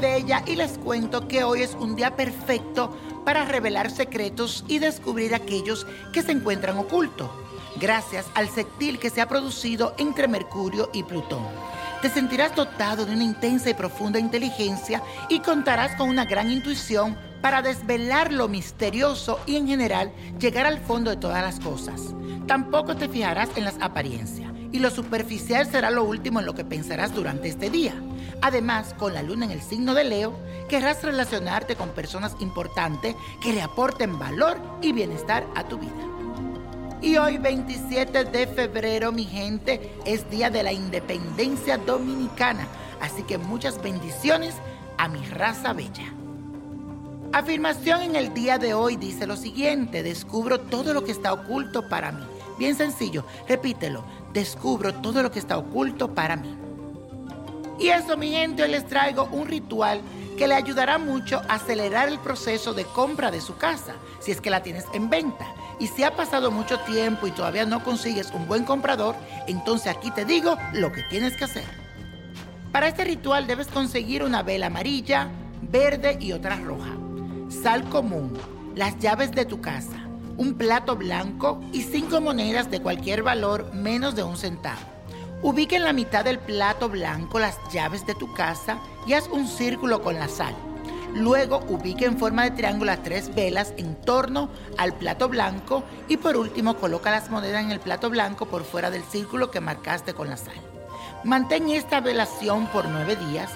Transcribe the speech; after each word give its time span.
Bella 0.00 0.42
y 0.46 0.56
les 0.56 0.78
cuento 0.78 1.28
que 1.28 1.44
hoy 1.44 1.62
es 1.62 1.74
un 1.74 1.94
día 1.94 2.16
perfecto 2.16 2.96
para 3.24 3.44
revelar 3.44 3.90
secretos 3.90 4.64
y 4.66 4.78
descubrir 4.78 5.34
aquellos 5.34 5.86
que 6.12 6.22
se 6.22 6.32
encuentran 6.32 6.78
ocultos, 6.78 7.30
gracias 7.76 8.26
al 8.34 8.48
sextil 8.48 8.98
que 8.98 9.10
se 9.10 9.20
ha 9.20 9.28
producido 9.28 9.94
entre 9.98 10.26
Mercurio 10.26 10.90
y 10.92 11.02
Plutón. 11.02 11.44
Te 12.02 12.08
sentirás 12.08 12.56
dotado 12.56 13.04
de 13.04 13.12
una 13.12 13.24
intensa 13.24 13.70
y 13.70 13.74
profunda 13.74 14.18
inteligencia 14.18 15.02
y 15.28 15.40
contarás 15.40 15.96
con 15.96 16.08
una 16.08 16.24
gran 16.24 16.50
intuición 16.50 17.16
para 17.42 17.62
desvelar 17.62 18.32
lo 18.32 18.48
misterioso 18.48 19.38
y 19.46 19.56
en 19.56 19.66
general 19.66 20.12
llegar 20.38 20.66
al 20.66 20.78
fondo 20.78 21.10
de 21.10 21.16
todas 21.16 21.42
las 21.42 21.60
cosas. 21.60 22.14
Tampoco 22.46 22.96
te 22.96 23.08
fijarás 23.08 23.50
en 23.56 23.64
las 23.64 23.76
apariencias 23.80 24.59
y 24.72 24.78
lo 24.78 24.90
superficial 24.90 25.70
será 25.70 25.90
lo 25.90 26.04
último 26.04 26.40
en 26.40 26.46
lo 26.46 26.54
que 26.54 26.64
pensarás 26.64 27.14
durante 27.14 27.48
este 27.48 27.70
día. 27.70 27.94
Además, 28.42 28.94
con 28.96 29.14
la 29.14 29.22
luna 29.22 29.44
en 29.44 29.50
el 29.50 29.62
signo 29.62 29.94
de 29.94 30.04
Leo, 30.04 30.38
querrás 30.68 31.02
relacionarte 31.02 31.76
con 31.76 31.90
personas 31.90 32.36
importantes 32.40 33.16
que 33.42 33.52
le 33.52 33.62
aporten 33.62 34.18
valor 34.18 34.58
y 34.80 34.92
bienestar 34.92 35.46
a 35.54 35.64
tu 35.64 35.78
vida. 35.78 36.10
Y 37.02 37.16
hoy 37.16 37.38
27 37.38 38.24
de 38.24 38.46
febrero, 38.46 39.10
mi 39.10 39.24
gente, 39.24 39.92
es 40.04 40.28
Día 40.30 40.50
de 40.50 40.62
la 40.62 40.72
Independencia 40.72 41.78
Dominicana. 41.78 42.68
Así 43.00 43.22
que 43.22 43.38
muchas 43.38 43.82
bendiciones 43.82 44.54
a 44.98 45.08
mi 45.08 45.24
raza 45.26 45.72
bella. 45.72 46.12
Afirmación 47.32 48.02
en 48.02 48.16
el 48.16 48.34
día 48.34 48.58
de 48.58 48.74
hoy 48.74 48.96
dice 48.96 49.26
lo 49.26 49.36
siguiente, 49.36 50.02
descubro 50.02 50.60
todo 50.60 50.92
lo 50.92 51.04
que 51.04 51.12
está 51.12 51.32
oculto 51.32 51.88
para 51.88 52.12
mí. 52.12 52.24
Bien 52.60 52.76
sencillo, 52.76 53.24
repítelo, 53.48 54.04
descubro 54.34 54.92
todo 54.92 55.22
lo 55.22 55.30
que 55.30 55.38
está 55.38 55.56
oculto 55.56 56.14
para 56.14 56.36
mí. 56.36 56.54
Y 57.78 57.88
eso, 57.88 58.18
mi 58.18 58.32
gente, 58.32 58.62
hoy 58.62 58.68
les 58.68 58.86
traigo 58.86 59.30
un 59.32 59.48
ritual 59.48 60.02
que 60.36 60.46
le 60.46 60.56
ayudará 60.56 60.98
mucho 60.98 61.40
a 61.48 61.54
acelerar 61.54 62.10
el 62.10 62.18
proceso 62.18 62.74
de 62.74 62.84
compra 62.84 63.30
de 63.30 63.40
su 63.40 63.56
casa, 63.56 63.94
si 64.20 64.30
es 64.30 64.42
que 64.42 64.50
la 64.50 64.62
tienes 64.62 64.84
en 64.92 65.08
venta. 65.08 65.46
Y 65.78 65.86
si 65.86 66.02
ha 66.02 66.14
pasado 66.14 66.50
mucho 66.50 66.78
tiempo 66.80 67.26
y 67.26 67.30
todavía 67.30 67.64
no 67.64 67.82
consigues 67.82 68.30
un 68.32 68.46
buen 68.46 68.66
comprador, 68.66 69.14
entonces 69.46 69.96
aquí 69.96 70.10
te 70.10 70.26
digo 70.26 70.58
lo 70.74 70.92
que 70.92 71.02
tienes 71.04 71.38
que 71.38 71.44
hacer. 71.44 71.64
Para 72.72 72.88
este 72.88 73.04
ritual 73.04 73.46
debes 73.46 73.68
conseguir 73.68 74.22
una 74.22 74.42
vela 74.42 74.66
amarilla, 74.66 75.28
verde 75.62 76.18
y 76.20 76.32
otra 76.32 76.56
roja, 76.56 76.92
sal 77.62 77.88
común, 77.88 78.34
las 78.74 78.98
llaves 78.98 79.32
de 79.32 79.46
tu 79.46 79.62
casa, 79.62 79.99
un 80.40 80.54
plato 80.54 80.96
blanco 80.96 81.60
y 81.70 81.82
cinco 81.82 82.18
monedas 82.22 82.70
de 82.70 82.80
cualquier 82.80 83.22
valor 83.22 83.74
menos 83.74 84.14
de 84.14 84.22
un 84.22 84.38
centavo. 84.38 84.80
Ubica 85.42 85.76
en 85.76 85.84
la 85.84 85.92
mitad 85.92 86.24
del 86.24 86.38
plato 86.38 86.88
blanco 86.88 87.38
las 87.38 87.58
llaves 87.70 88.06
de 88.06 88.14
tu 88.14 88.32
casa 88.32 88.78
y 89.06 89.12
haz 89.12 89.28
un 89.28 89.46
círculo 89.46 90.00
con 90.00 90.14
la 90.14 90.28
sal. 90.28 90.54
Luego 91.12 91.60
ubique 91.68 92.06
en 92.06 92.18
forma 92.18 92.44
de 92.44 92.52
triángulo 92.52 92.90
las 92.90 93.02
tres 93.02 93.34
velas 93.34 93.74
en 93.76 93.96
torno 93.96 94.48
al 94.78 94.94
plato 94.94 95.28
blanco 95.28 95.84
y 96.08 96.16
por 96.16 96.38
último 96.38 96.74
coloca 96.78 97.10
las 97.10 97.28
monedas 97.28 97.62
en 97.62 97.70
el 97.70 97.80
plato 97.80 98.08
blanco 98.08 98.46
por 98.46 98.64
fuera 98.64 98.90
del 98.90 99.02
círculo 99.02 99.50
que 99.50 99.60
marcaste 99.60 100.14
con 100.14 100.30
la 100.30 100.38
sal. 100.38 100.54
Mantén 101.22 101.68
esta 101.68 102.00
velación 102.00 102.66
por 102.68 102.88
nueve 102.88 103.14
días. 103.28 103.50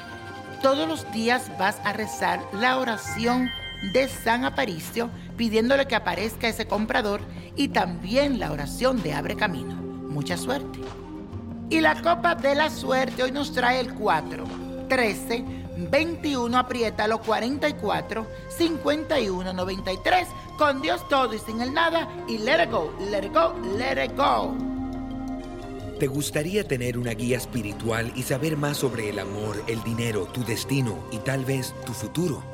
Todos 0.60 0.86
los 0.86 1.10
días 1.12 1.50
vas 1.58 1.78
a 1.82 1.94
rezar 1.94 2.46
la 2.52 2.76
oración 2.76 3.48
de 3.92 4.08
San 4.08 4.44
Aparicio 4.44 5.10
pidiéndole 5.36 5.86
que 5.86 5.94
aparezca 5.94 6.48
ese 6.48 6.66
comprador 6.66 7.20
y 7.56 7.68
también 7.68 8.38
la 8.38 8.52
oración 8.52 9.02
de 9.02 9.12
Abre 9.12 9.36
Camino. 9.36 9.74
Mucha 9.74 10.36
suerte. 10.36 10.78
Y 11.70 11.80
la 11.80 12.00
copa 12.02 12.34
de 12.34 12.54
la 12.54 12.70
suerte 12.70 13.22
hoy 13.22 13.32
nos 13.32 13.52
trae 13.52 13.80
el 13.80 13.94
4, 13.94 14.44
13, 14.88 15.44
21, 15.90 16.56
apriétalo, 16.56 17.20
44, 17.20 18.26
51, 18.48 19.52
93, 19.52 20.28
con 20.58 20.80
Dios 20.80 21.06
todo 21.08 21.34
y 21.34 21.38
sin 21.38 21.60
el 21.60 21.72
nada, 21.72 22.08
y 22.28 22.38
let 22.38 22.64
it 22.64 22.70
go, 22.70 22.94
let 23.10 23.24
it 23.24 23.32
go, 23.32 23.54
let 23.76 24.04
it 24.04 24.16
go. 24.16 24.54
¿Te 25.98 26.06
gustaría 26.06 26.66
tener 26.66 26.98
una 26.98 27.12
guía 27.12 27.36
espiritual 27.36 28.12
y 28.14 28.22
saber 28.22 28.56
más 28.56 28.78
sobre 28.78 29.10
el 29.10 29.18
amor, 29.18 29.62
el 29.66 29.82
dinero, 29.84 30.26
tu 30.26 30.44
destino 30.44 30.98
y 31.10 31.18
tal 31.18 31.44
vez 31.44 31.74
tu 31.86 31.92
futuro? 31.92 32.53